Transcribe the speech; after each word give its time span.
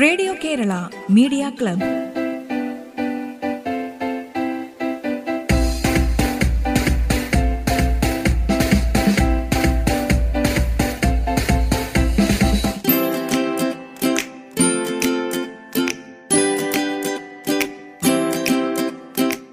Radio 0.00 0.34
Kerala 0.44 0.72
media 1.10 1.52
club. 1.62 1.98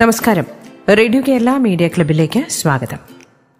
നമസ്കാരം. 0.02 0.45
Radio 0.89 1.21
Kerala 1.27 1.50
media 1.50 1.88
ക്ലബിലേക്ക് 1.88 2.50
സ്വാഗതം. 2.50 2.97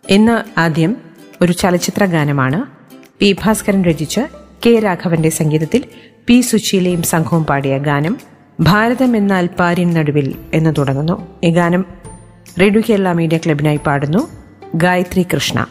ഇന്ന് 0.10 0.60
ആദ്യം 0.60 0.98
ഒരു 1.42 1.52
ചലച്ചിത്ര 1.52 2.06
ഗാനമാണ് 2.06 2.66
പി 3.20 3.36
ഭാസ്കരൻ 3.44 3.86
രചിച്ച് 3.86 4.45
കെ 4.64 4.80
രാഘവന്റെ 4.80 5.30
സംഗീതത്തിൽ 5.30 5.82
പി 6.28 6.42
സുശീലയും 6.42 7.04
സംഘവും 7.04 7.44
പാടിയ 7.44 7.78
ഗാനം 7.78 8.20
ഭാരതം 8.60 9.16
എന്ന 9.16 9.34
അൽപ്പാരിൻ 9.34 9.94
നടുവിൽ 9.94 10.36
എന്ന് 10.54 10.76
തുടങ്ങുന്നു. 10.78 11.16
ഈ 11.44 11.50
ഗാനം 11.52 11.86
റേഡിയോ 12.62 12.82
കേരള 12.90 13.12
മീഡിയ 13.12 13.38
ക്ലബിനായി 13.38 13.78
പാടുന്നു 13.78 14.22
ഗായത്രി 14.76 15.24
കൃഷ്ണ. 15.34 15.68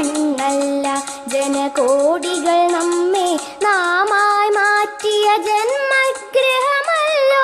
മണ്ണല്ല 0.00 0.86
ജനകോടികൾ 1.28 2.58
നമ്മെ 2.66 3.26
നാമായി 3.64 4.48
മാറ്റിയ 4.48 5.26
ജന്മഗ്രഹമല്ലോ. 5.46 7.42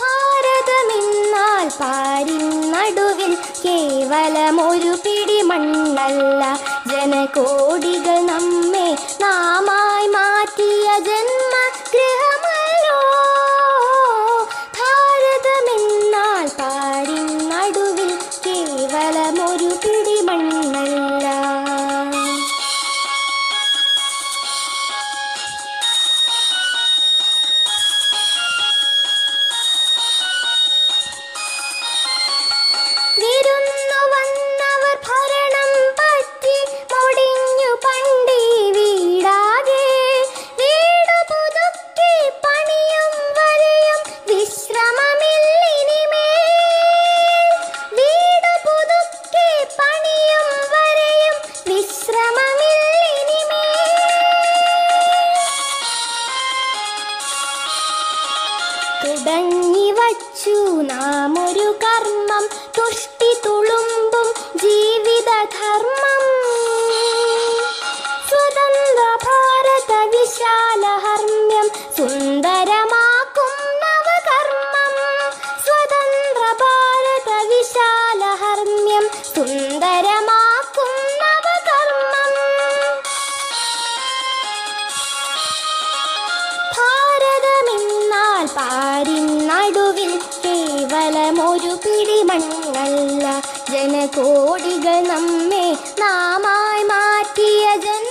ഭാരതമിന്നാൽ 0.00 1.68
പാരിൻ 1.80 2.44
നടുവിൽ 2.72 3.32
കേവലമൊരു 3.64 4.94
പിടി 5.04 5.40
മണ്ണല്ല. 5.42 6.42
ജനകോടികൾ 6.86 8.18
നമ്മെ 8.26 8.88
നാമായി 9.20 10.06
മാറ്റിയ 10.06 10.86
ജന്മഗ്രഹമല്ലോ 10.98 11.41
കേവലമൊരു 91.54 91.72
പിടി 91.76 92.18
മണ്ണല്ല 92.28 93.24
ജനകോടികൾ 93.70 94.94
നമ്മെ 95.08 95.66
നാമായി 96.00 96.84
മാറ്റിയ 96.90 97.64
ജന്മഗ്രഹമല്ലോ 97.76 98.01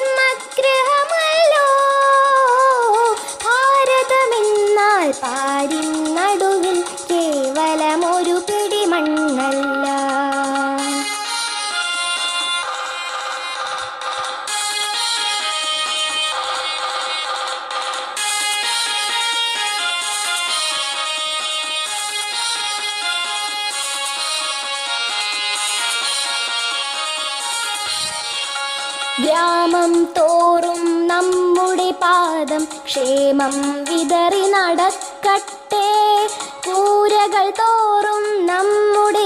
ഗ്രാമം 29.24 29.94
തോറും 30.18 31.08
നമ്മുടെ 31.08 31.92
പാദം 31.92 32.64
ക്ഷേമം 32.86 33.56
വിതറി 33.90 34.46
നടക്കട്ടെ. 34.48 35.88
കൂരകൾ 36.68 37.46
തോറും 37.62 38.24
നമ്മുടെ 38.46 39.26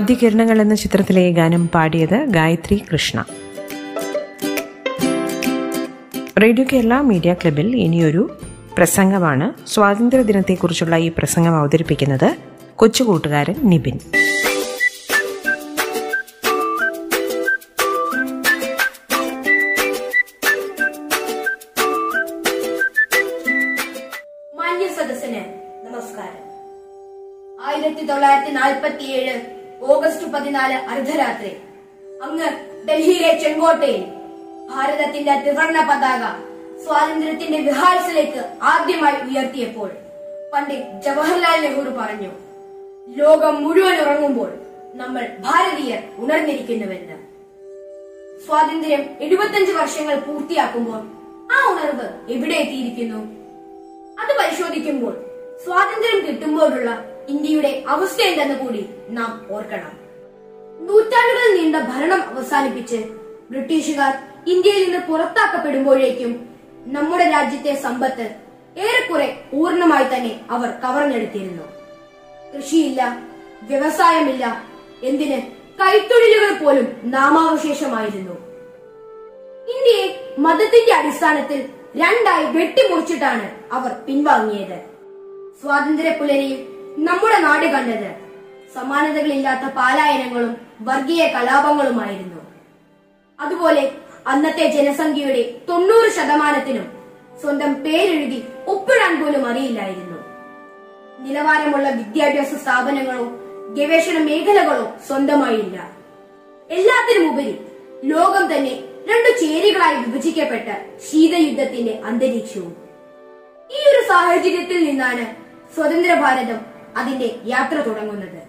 ആദ്യ 0.00 0.14
കിരണങ്ങൾ 0.14 0.60
എന്ന 0.60 0.74
ചിത്രത്തിലെ 0.74 1.30
ഗാനം 1.30 1.68
പാടിയത് 1.68 2.24
ഗായത്രി 2.24 2.82
കൃഷ്ണ. 2.92 3.24
റേഡിയോ 6.42 6.66
കേരള 6.72 7.00
മീഡിയ 7.00 7.34
ക്ലബിൽ 7.34 7.76
ഇനിയൊരു 7.76 8.40
പ്രസംഗമാണ്. 8.78 9.68
സ്വാതന്ത്ര്യ 9.68 10.22
ദിനത്തെക്കുറിച്ചുള്ള 10.22 10.96
ഈ 10.96 11.12
പ്രസംഗം 11.18 11.56
അവതരിപ്പിക്കുന്നത് 11.56 12.36
കൊച്ചുകൂട്ടുകാരൻ 12.76 13.54
നിബിൻ. 13.62 13.98
മാന്യ 24.56 24.88
സദസ്സിന് 24.88 25.44
നമസ്കാരം. 25.86 26.44
ആയിരത്തി 27.66 28.06
തൊള്ളായിരത്തി 28.06 28.50
നാൽപ്പത്തിയേഴ് 28.50 29.59
ഓഗസ്റ്റ് 29.90 30.32
പതിനാല് 30.32 30.74
അർദ്ധരാത്രി. 30.74 31.52
അങ്ങ് 32.22 32.48
ഡൽഹിയിലെ 32.88 33.38
ചെങ്കോട്ടയിൽ 33.38 34.02
ഭാരതത്തിന്റെ 34.70 35.34
ത്രിവർണ 35.42 35.78
പതാക 35.90 36.22
സ്വാതന്ത്ര്യത്തിന്റെ 36.84 37.58
വിഹാസിലേക്ക് 37.58 38.40
ആദ്യമായി 38.62 39.16
ഉയർത്തിയപ്പോൾ 39.28 39.90
പണ്ഡിറ്റ് 40.52 41.04
ജവഹർലാൽ 41.04 41.60
നെഹ്റു 41.60 41.90
പറഞ്ഞു 41.90 42.30
ലോകം 43.16 43.64
മുഴുവൻ 43.64 44.00
ഉറങ്ങുമ്പോൾ 44.00 44.50
നമ്മൾ 44.94 45.28
ഭാരതീയർ 45.40 46.02
ഉണർന്നിരിക്കുന്നുവെന്ന്. 46.18 47.16
സ്വാതന്ത്ര്യം 48.46 49.16
എഴുപത്തിയഞ്ച് 49.20 49.72
വർഷങ്ങൾ 49.72 50.16
പൂർത്തിയാക്കുമ്പോൾ 50.18 51.00
ആ 51.54 51.72
ഉണർവ് 51.72 52.32
എവിടെ 52.32 52.54
എത്തിയിരിക്കുന്നു? 52.54 53.20
അത് 54.18 54.32
പരിശോധിക്കുമ്പോൾ 54.38 55.14
സ്വാതന്ത്ര്യം 55.64 56.26
കിട്ടുമ്പോഴുള്ള 56.26 56.90
ഇന്ത്യയുടെ 57.28 57.84
അവസ്ഥ 57.88 58.22
എന്തെന്ന് 58.22 58.54
കൂടി 58.54 58.90
നാം 59.08 59.46
ഓർക്കണം. 59.50 60.00
നൂറ്റാണ്ടുകൾ 60.86 61.60
നീണ്ട 61.60 61.76
ഭരണം 61.76 62.36
അവസാനിപ്പിച്ച് 62.36 62.96
ബ്രിട്ടീഷുകാർ 63.50 64.14
ഇന്ത്യയിൽ 64.46 64.90
നിന്ന് 64.90 65.06
പുറത്താക്കപ്പെടുമ്പോഴേക്കും 65.06 66.48
നമ്മുടെ 66.86 67.30
രാജ്യത്തെ 67.30 67.74
സമ്പത്ത് 67.74 68.34
ഏറെക്കുറെ 68.78 69.42
പൂർണമായി 69.52 70.04
തന്നെ 70.04 70.40
അവർ 70.50 70.70
കവർന്നെടുത്തിരുന്നു. 70.70 71.62
കൃഷിയില്ല 72.56 73.18
വ്യവസായമില്ല 73.62 74.62
എന്തിന് 75.02 75.42
കൈത്തൊഴിലുകൾ 75.80 76.64
പോലും 76.64 77.00
നാമാവശേഷമായിരുന്നു. 77.04 78.32
ഇന്ത്യയെ 79.60 80.34
മതത്തിന്റെ 80.38 80.92
അടിസ്ഥാനത്തിൽ 80.92 81.68
രണ്ടായി 81.96 82.44
വെട്ടിമുറിച്ചിട്ടാണ് 82.44 83.50
അവർ 83.72 83.90
പിൻവാങ്ങിയത്. 83.90 84.90
സ്വാതന്ത്ര്യ 85.62 86.10
പുലരിയിൽ 86.10 86.69
നമ്മുടെ 86.98 87.38
നാട് 87.40 87.66
കണ്ടത് 87.66 88.14
സമാനതകളില്ലാത്ത 88.74 89.72
പാലായനങ്ങളും 89.72 90.56
വർഗീയ 90.80 91.26
കലാപങ്ങളുമായിരുന്നു. 91.26 92.40
അതുപോലെ 93.40 93.92
അന്നത്തെ 94.26 94.68
ജനസംഖ്യയുടെ 94.68 95.54
തൊണ്ണൂറ് 95.68 96.10
ശതമാനത്തിനും 96.10 96.92
സ്വന്തം 97.40 97.74
പേരെഴുതി 97.74 98.44
ഒപ്പിടാൻ 98.66 99.20
പോലും 99.20 99.46
അറിയില്ലായിരുന്നു. 99.46 100.18
നിലവാരമുള്ള 101.18 101.90
വിദ്യാഭ്യാസ 101.90 102.54
സ്ഥാപനങ്ങളോ 102.54 103.24
ഗവേഷണ 103.74 104.18
മേഖലകളോ 104.18 104.92
സ്വന്തമായില്ല. 105.06 105.90
എല്ലാത്തിനുമുപരി 106.70 107.58
ലോകം 108.04 108.56
തന്നെ 108.56 108.82
രണ്ടു 109.10 109.40
ചേരികളായി 109.40 109.96
വിഭജിക്കപ്പെട്ട 109.96 110.68
ശീതയുദ്ധത്തിന്റെ 111.10 112.00
അന്തരീക്ഷവും. 112.04 112.76
ഈ 113.70 113.78
ഒരു 113.90 114.08
സാഹചര്യത്തിൽ 114.08 114.84
നിന്നാണ് 114.84 115.26
സ്വതന്ത്ര 115.74 116.14
ഭാരതം 116.14 116.79
അതിന്റെ 116.96 117.34
യാത്ര 117.46 117.76
തുടങ്ങുന്നത്. 117.76 118.40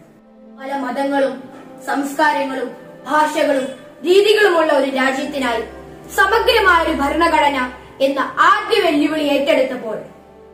പല 0.61 0.71
മതങ്ങളും 0.73 1.43
സംസ്കാരങ്ങളും 1.88 2.69
ഭാഷകളും 3.07 3.67
രീതികളുമുള്ള 4.03 4.73
ഒരു 4.73 4.89
രാജ്യത്തിനായി 4.95 5.63
സമഗ്രമായ 6.15 6.83
ഒരു 6.83 6.95
ഭരണഘടന 6.97 7.71
എന്ന 8.01 8.19
ആദ്യ 8.19 8.81
വെല്ലുവിളി 8.81 9.23
ഏറ്റെടുത്തപ്പോൾ 9.23 9.97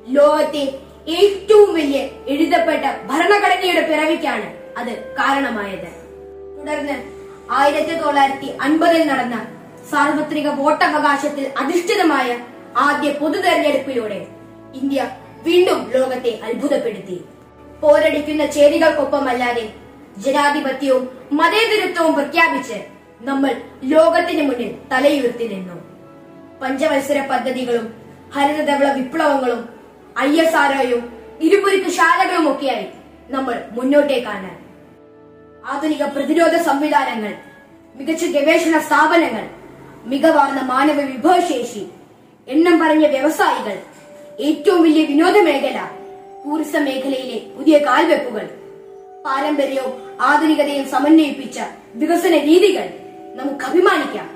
ലോകത്തെ 0.08 0.80
ഏറ്റവും 1.08 1.74
വലിയ 1.74 2.00
എഴുതപ്പെട്ട 2.28 2.86
ഭരണഘടനയുടെ 3.06 3.82
പിറവിക്കാണ് 3.82 4.48
അത് 4.78 5.14
കാരണമായത്. 5.14 5.92
തുടർന്ന് 6.60 6.98
ആയിരത്തി 7.52 7.94
തൊള്ളായിരത്തി 8.02 8.50
അൻപതിൽ 8.62 9.08
നടന്ന 9.08 9.48
സാർവത്രിക 9.92 10.48
വോട്ടവകാശത്തിൽ 10.48 11.46
അധിഷ്ഠിതമായ 11.58 12.38
ആദ്യ 12.78 13.10
പൊതു 13.12 13.38
തെരഞ്ഞെടുപ്പിലൂടെ 13.38 14.28
ഇന്ത്യ 14.74 15.10
വീണ്ടും 15.44 15.92
ലോകത്തെ 15.94 16.40
അത്ഭുതപ്പെടുത്തി. 16.44 17.26
പോരടിക്കുന്ന 17.82 18.44
ചേരികൾക്കൊപ്പമല്ലാതെ 18.46 19.66
ജനാധിപത്യവും 20.26 21.04
മതേതരത്വവും 21.32 22.14
പ്രഖ്യാപിച്ച് 22.14 22.78
നമ്മൾ 23.22 23.52
ലോകത്തിന് 23.84 24.44
മുന്നിൽ 24.48 24.72
തലയുയർത്തി 24.92 25.48
നിന്നു. 25.48 25.76
പഞ്ചവത്സര 26.62 27.20
പദ്ധതികളും 27.32 27.86
ഹരിതധവള 28.36 28.88
വിപ്ലവങ്ങളും 28.98 29.62
ഐ 30.20 30.32
എസ് 30.44 30.56
ആർഒയും 30.56 31.02
ഇരുപുരുക്ക് 31.42 31.90
ശാലകളും 31.90 32.46
ഒക്കെയായി 32.52 32.88
നമ്മൾ 33.30 33.56
മുന്നോട്ടേക്കാണ്. 33.72 34.52
ആധുനിക 35.64 36.04
പ്രതിരോധ 36.16 36.56
സംവിധാനങ്ങൾ 36.68 37.34
മികച്ച 37.96 38.26
ഗവേഷണ 38.26 38.76
സ്ഥാപനങ്ങൾ 38.80 39.46
മികവാർന്ന 40.06 40.62
മാനവ 40.62 41.00
വിഭവശേഷി 41.14 41.84
എണ്ണം 42.48 42.76
പറഞ്ഞ 42.80 43.06
വ്യവസായികൾ 43.08 43.78
ഏറ്റവും 44.40 44.82
വലിയ 44.84 45.04
വിനോദ 45.06 45.38
മേഖല 45.48 45.78
ടൂറിസം 46.46 46.84
മേഖലയിലെ 46.86 47.38
പുതിയ 47.58 47.78
കാൽവെപ്പുകൾ 47.78 48.46
പാരമ്പര്യവും 49.26 49.94
ആധുനികതയും 50.22 50.86
സമന്വയിപ്പിച്ച 50.90 51.60
വികസന 51.96 52.36
രീതികൾ 52.50 52.88
നമുക്ക് 53.40 53.66
അഭിമാനിക്കാം. 53.66 54.28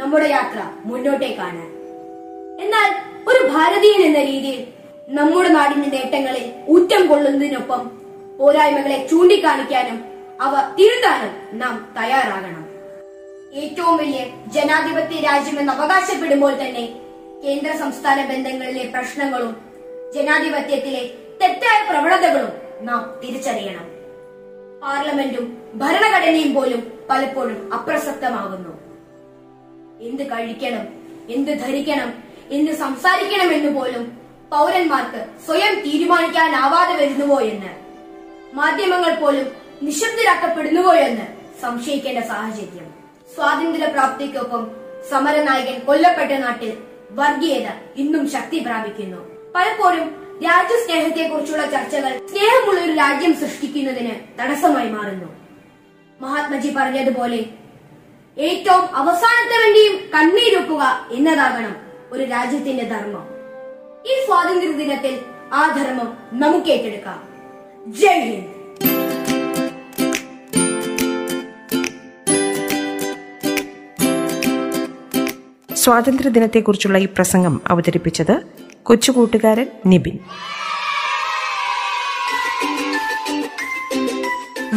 നമ്മുടെ 0.00 0.28
യാത്ര 0.28 0.58
മുന്നോട്ടേക്കാണ് 0.84 1.64
എന്നാൽ 2.64 2.88
ഒരു 3.30 3.40
ഭാരതീയൻ 3.52 4.02
എന്ന 4.02 4.20
രീതിയിൽ 4.30 4.60
നമ്മുടെ 5.08 5.48
നാടിന്റെ 5.48 5.88
നേട്ടങ്ങളെ 5.96 6.42
ഊറ്റം 6.68 7.08
കൊള്ളുന്നതിനൊപ്പം 7.08 7.82
പോരായ്മകളെ 8.38 9.06
ചൂണ്ടിക്കാണിക്കാനും 9.10 9.98
അവ 10.40 10.54
തിരുത്താനും 10.78 11.34
നാം 11.58 11.74
തയ്യാറാകണം. 11.98 12.64
ഏറ്റവും 13.54 13.96
വലിയ 13.96 14.22
ജനാധിപത്യ 14.52 15.20
രാജ്യമെന്ന് 15.20 15.72
അവകാശപ്പെടുമ്പോൾ 15.72 16.54
തന്നെ 16.62 16.84
കേന്ദ്ര 17.44 17.70
സംസ്ഥാന 17.78 18.18
ബന്ധങ്ങളിലെ 18.24 18.84
പ്രശ്നങ്ങളും 18.94 19.52
ജനാധിപത്യത്തിലെ 20.14 21.04
തെറ്റായ 21.40 21.90
പ്രവണതകളും 21.90 22.52
നാം 22.80 23.20
തിരിച്ചറിയണം. 23.24 23.86
പാർലമെന്റും 24.82 25.62
ഭരണഘടനയും 25.74 26.54
പോലും 26.54 26.92
പലപ്പോഴും 27.10 27.74
അപ്രസക്തമാകുന്നു. 27.74 28.72
എന്ത് 30.00 30.22
കഴിക്കണം 30.22 30.88
എന്ത് 31.28 31.50
ധരിക്കണം 31.50 32.14
എന്ത് 32.50 32.72
സംസാരിക്കണം 32.72 33.52
എന്ന് 33.52 33.80
പോലും 33.80 34.18
പൗരന്മാർക്ക് 34.50 35.46
സ്വയം 35.46 35.80
തീരുമാനിക്കാനാവാതെ 35.80 36.96
വരുന്നുവോ 36.96 37.40
എന്ന് 37.40 37.72
മാധ്യമങ്ങൾ 38.56 39.14
പോലും 39.14 39.52
നിശബ്ദരാക്കപ്പെടുന്നുവോ 39.82 40.92
എന്ന് 40.92 41.26
സംശയിക്കേണ്ട 41.62 42.24
സാഹചര്യം. 42.24 42.94
സ്വാതന്ത്ര്യ 43.34 43.86
പ്രാപ്തിക്കൊപ്പം 43.86 44.70
സമരനായകൻ 45.10 45.80
കൊല്ലപ്പെട്ട 45.80 46.32
നാട്ടിൽ 46.32 46.78
വർഗീയത 47.10 47.68
ഇന്നും 47.96 48.30
ശക്തി 48.30 48.58
പ്രാപിക്കുന്നു. 48.58 49.16
പലപ്പോഴും 49.54 50.25
രാജ്യസ്നേഹത്തെക്കുറിച്ചുള്ള 50.44 51.70
ചർച്ചകൾ 51.70 52.26
സ്നേഹമുള്ള 52.26 52.84
ഒരു 52.84 52.92
രാജ്യം 52.92 53.34
സൃഷ്ടിക്കുന്നതിന് 53.34 54.10
തടസ്സമായി 54.40 54.88
മാറുന്നു. 54.88 55.28
മഹാത്മജി 56.20 56.74
പറഞ്ഞതുപോലെ 56.76 57.44
ഏറ്റവും 58.38 58.94
അവസാനത്തെ 58.94 59.64
വേണ്ടിയും 59.64 60.10
കണ്ണീരൊക്കുക 60.14 61.08
എന്നതാകണം 61.12 61.76
ഒരു 62.12 62.24
രാജ്യത്തിന്റെ 62.24 62.84
ധർമ്മം. 62.84 63.28
ഈ 64.06 64.26
സ്വാതന്ത്ര്യ 64.26 64.72
ദിനത്തിൽ 64.72 65.18
ആ 65.52 65.76
ധർമ്മം 65.76 66.18
നമുക്ക് 66.32 66.66
ഏറ്റെടുക്കാം. 66.66 67.28
ജയ് 67.86 68.20
ഹിന്ദ്. 68.20 68.56
ഈ 76.98 77.06
പ്രസംഗം 77.06 77.62
അവതരിപ്പിച്ചത് 77.66 78.65
കൊച്ചുകൂട്ടുകാരൻ 78.86 79.66
Nibin. 79.86 80.18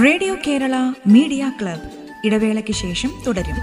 Radio 0.06 0.36
Kerala 0.48 0.76
media 1.08 1.52
club 1.62 1.82
ഇടവേളയ്ക്ക് 2.26 2.74
ശേഷം 2.74 3.12
തുടരും. 3.28 3.56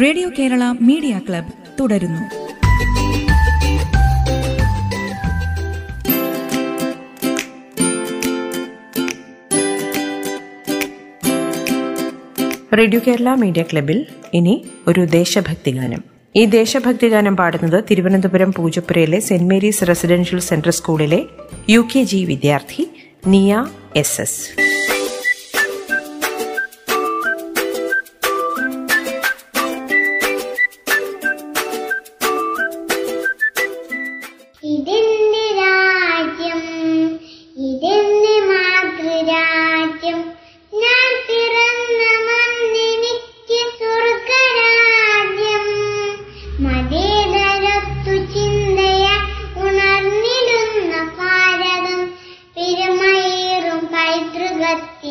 റേഡിയോ 0.00 0.30
കേരള 0.38 0.64
മീഡിയ 0.80 1.20
ക്ലബ് 1.28 1.52
തുടരുന്നു. 1.80 2.43
റേഡിയോ 12.78 13.00
കേരള 13.06 13.34
മീഡിയ 13.34 13.62
ക്ലബിൽ 13.62 14.06
ഇനി 14.34 14.64
ഒരു 14.88 15.00
ദേശഭക്തി 15.00 15.70
ഗാനം. 15.70 16.04
ഈ 16.36 16.44
ദേശഭക്തി 16.44 17.08
ഗാനം 17.08 17.36
പാടുന്നത് 17.36 17.84
തിരുവനന്തപുരം 17.90 18.52
പൂജപ്പുരയിലെ 18.56 19.20
സെന്റ് 19.20 19.48
മേരീസ് 19.50 19.88
റെസിഡൻഷ്യൽ 19.88 20.40
സെന്റർ 20.40 20.70
സ്കൂളിലെ 20.70 21.22
യു 21.70 21.88
കെ 21.96 22.02
ജി 22.02 22.24
വിദ്യാർത്ഥി 22.24 22.84
നിയ 23.26 23.66
എസ് 23.96 24.20
എസ്. 24.20 24.63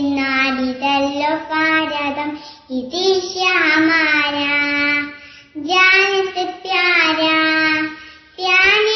നാടിതല്ലോ 0.04 1.30
ഭാരതം. 1.36 2.38
ഇതി 2.70 3.34
ശ്യാമാര. 3.34 4.36
ജാനത്ത് 5.58 6.44
പ്യാരാ 6.64 7.40
പ്യാനെ 8.38 8.93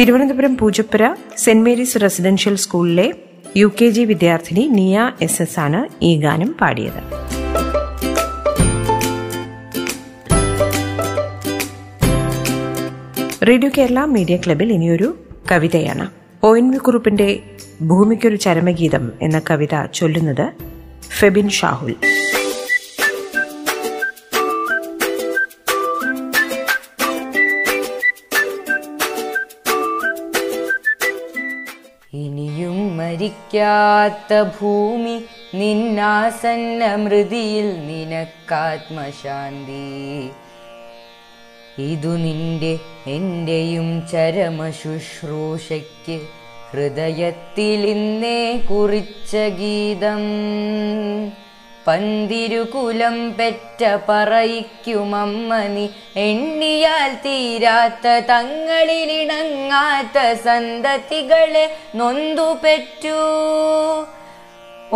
Thiruvananthapuram 0.00 0.56
Poojappura 0.56 1.14
saint 1.38 1.64
Mary's 1.64 2.00
residential 2.02 2.56
സ്കൂളിലെ 2.56 3.14
യു 3.56 3.66
കെ 3.82 3.86
ജി 3.86 4.00
വിദ്യാർത്ഥിനി 4.00 4.68
നിയ 4.68 5.10
എസ് 5.22 5.42
എസ് 5.42 5.60
ആണ് 5.60 6.04
ഈ 6.04 6.20
ഗാനം 6.20 6.54
പാടിയത്. 6.60 7.00
റേഡിയോ 13.48 13.70
കേരള 13.78 14.04
മീഡിയ 14.04 14.36
ക്ലബിൽ 14.36 14.72
ഇനിയൊരു 14.72 15.18
കവിതയാണ്. 15.52 16.08
ഒ 16.42 16.56
എൻ 16.56 16.70
വി 16.70 16.76
കുറുപ്പിന്റെ 16.76 17.42
ഭൂമിക്കൊരു 17.82 18.36
ചരമഗീതം 18.36 19.12
എന്ന 19.22 19.40
കവിത 19.50 19.84
ചൊല്ലുന്നത് 19.94 20.46
ഫെബിൻ 21.18 21.48
ഷാഹുൽ. 21.48 21.94
മരിക്കാത്ത 33.26 34.42
ഭൂമി 34.42 35.24
നിന്നാസന്ന 35.54 36.94
മൃതിയിൽ 36.96 37.68
നിനക്കാത്മശാന്തി. 37.86 38.86
ഇതു 41.82 42.16
നിന്റെ 42.16 42.78
എന്റെയും 43.06 44.08
ചരമ 44.12 44.70
ശുശ്രൂഷയ്ക്ക് 44.70 46.20
ഹൃദയത്തിൽ 46.70 47.86
ഇന്നേ 47.86 48.56
കുറിച്ച 48.70 49.36
ഗീതം. 49.58 50.22
പന്തിരുകുലം 51.86 53.16
പെറ്റ 53.38 53.80
പറയിക്കുമമ്മനി 54.08 55.86
എണ്ണിയാൽ 56.26 57.12
തീരാത്ത 57.24 58.06
തങ്ങളിലിണങ്ങാത്ത 58.32 60.16
സന്തതികളെ 60.44 61.64
നൊന്തു 61.94 62.48
പെറ്റു. 62.64 63.20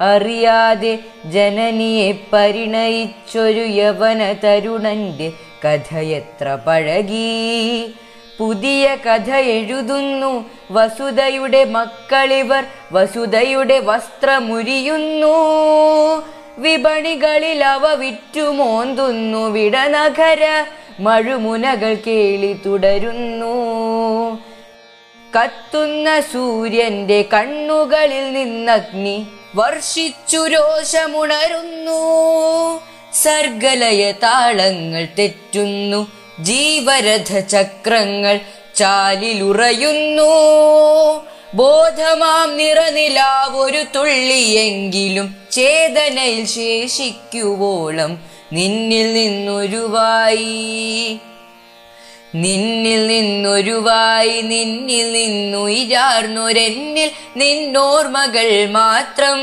അറിയാതെ 0.00 0.98
ജനനിയെ 1.24 2.14
പരിണയിച്ചൊരു 2.32 3.66
യവന 3.66 4.34
തരുണന്റെ 4.44 5.32
കഥയെത്ര 5.64 6.58
പഴകി. 6.66 7.94
പുതിയ 8.38 8.96
കഥ 9.06 9.34
എഴുതുന്നു 9.34 10.50
വസുതയുടെ 10.70 11.64
മക്കളിവർ 11.64 12.64
വസുതയുടെ 12.92 13.78
വസ്ത്രമുരിയുന്നു. 13.78 15.36
വിപണികളിൽ 16.58 17.64
അവ 17.64 17.94
വിറ്റുമോന്തുന്നു 17.94 19.50
വിടനഗര 19.50 20.64
മഴുമുനകൾ 21.00 21.94
കേളി 21.94 22.56
തുടരുന്നു. 22.66 23.54
കത്തുന്ന 25.36 26.20
സൂര്യന്റെ 26.20 27.24
കണ്ണുകളിൽ 27.34 28.32
നിന്നഗ്നി 28.32 29.26
വർഷിച്ചു 29.54 30.46
രോഷമുണരുന്നു. 30.46 32.00
സർഗലയ 33.14 34.12
താളങ്ങൾ 34.12 35.08
തെറ്റുന്നു 35.18 36.12
ജീവരഥ 36.40 37.38
ചക്രങ്ങൾ 37.38 38.40
ചാലിലുറയുന്നു. 38.76 40.30
ബോധമാം 41.54 42.56
നിറനിലാവൊരു 42.56 43.82
തുള്ളിയെങ്കിലും 43.96 45.36
ചേതനയിൽ 45.52 46.46
ശേഷിക്കുവോളം 46.46 48.33
നിന്നിൽ 48.54 49.14
നിന്നൊരുവായി. 49.14 51.18
നിന്നിൽ 52.34 53.06
നിന്നൊരുവായി 53.06 54.40
നിന്നിൽ 54.40 55.12
നിന്നുയിരാർന്നൊരെന്നിൽ 55.12 57.10
നിന്നോർമകൾ 57.36 58.70
മാത്രം. 58.70 59.38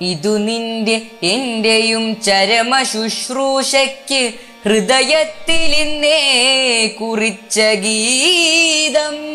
ഇതു 0.00 0.38
നിന്റെ 0.38 1.02
എന്റെയും 1.22 2.20
ചരമ 2.20 2.82
ശുശ്രൂഷയ്ക്ക് 2.82 4.32
ഹൃദയത്തിലിന്നേ 4.64 6.90
കുറിച്ച 7.00 7.60
ഗീതം. 7.60 9.32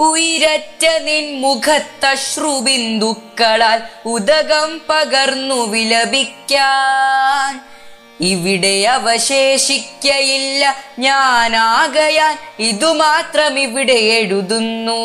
ഉയരറ്റ 0.00 1.02
നിൻ 1.02 1.40
മുഖത്തശ്രുബിന്ദുക്കളാൽ 1.40 3.82
ഉദകം 4.06 4.80
പകർന്നു 4.88 5.54
വിലപിക്കാൻ 5.54 7.77
ഇവിടെ 8.20 8.84
അവശേഷിക്കയില്ല. 8.84 10.76
ഞാനാകയാൽ 10.98 12.62
ഇതുമാത്രം 12.62 13.58
ഇവിടെ 13.58 13.92
എഴുതുന്നു. 13.92 15.02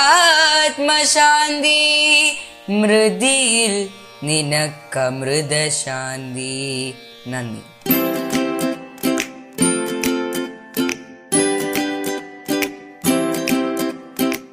മൃതിയിൽ 2.69 3.89
നിനക്കമൃതശാന്തി. 4.23 6.93
നന്ദി. 7.27 7.59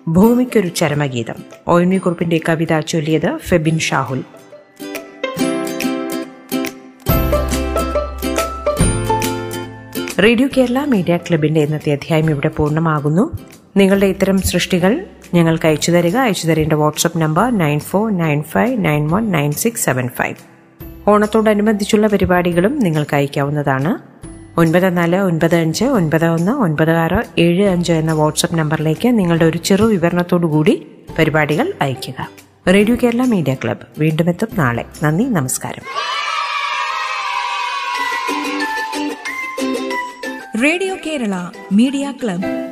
ഭൂമിക്കൊരു 0.09 0.69
ചരമഗീതം. 0.69 1.35
ഒ 1.69 1.81
എൻ 1.81 1.91
വി 1.91 1.97
കുറിപ്പിന്റെ 1.97 2.41
കവിത 2.49 2.81
ചൊല്ലിയത് 2.81 3.37
ഫെബിൻ 3.37 3.79
ഷാഹുൽ. 3.79 4.25
റേഡിയോ 10.23 10.49
കേരള 10.57 10.85
മീഡിയ 10.85 11.17
ക്ലബിന്റെ 11.17 11.61
ഇന്നത്തെ 11.61 11.93
അധ്യായം 11.93 12.31
ഇവിടെ 12.31 12.49
പൂർണമാകുന്നു. 12.49 13.39
നിങ്ങളുടെ 13.77 14.07
ഇത്തരം 14.07 14.43
സൃഷ്ടികൾ 14.43 15.07
ഞങ്ങൾക്ക് 15.35 15.67
അയച്ചു 15.67 15.91
തരിക. 15.91 16.17
അയച്ചു 16.17 16.47
തരേണ്ട 16.47 16.73
WhatsApp 16.73 17.19
number 17.19 17.59
nine 17.59 17.81
four 17.81 18.11
nine 18.11 18.43
five 18.43 18.85
nine 18.85 19.09
one 19.09 19.31
nine 19.31 19.53
six 19.53 19.85
seven 19.85 20.09
five 20.09 20.35
ഓണത്തോടനുബന്ധിച്ചുള്ള 21.09 22.07
പരിപാടികളും 22.07 22.79
നിങ്ങൾക്ക് 22.79 23.15
അയക്കാവുന്നതാണ്. 23.15 24.19
ഒൻപത് 24.61 24.97
നാല് 24.97 25.17
ഒൻപത് 25.17 25.55
അഞ്ച് 25.55 25.85
ഒൻപത് 25.85 26.27
ഒന്ന് 26.27 26.53
ഒൻപത് 26.53 26.91
ആറ് 26.91 27.41
ഏഴ് 27.41 27.67
അഞ്ച് 27.67 27.93
എന്ന 27.93 28.13
വാട്സപ്പ് 28.13 28.57
നമ്പറിലേക്ക് 28.57 29.19
നിങ്ങളുടെ 29.19 29.45
ഒരു 29.45 29.59
ചെറു 29.59 29.85
വിവരണത്തോടു 29.85 30.47
കൂടി 30.47 30.87
പരിപാടികൾ 31.19 31.73
അയയ്ക്കുക. 31.83 32.29
റേഡിയോ 32.69 32.97
കേരള 33.03 33.25
മീഡിയ 33.25 33.55
ക്ലബ്ബ് 33.55 33.87
വീണ്ടും 33.99 34.29
എത്തും 34.29 34.49
നാളെ. 34.55 34.85
നന്ദി 35.03 35.25
നമസ്കാരം. 35.25 35.83
Radio 40.65 40.97
Kerala 41.07 41.35
media 41.73 42.15
club. 42.23 42.68